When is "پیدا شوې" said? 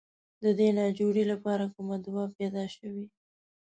2.37-3.05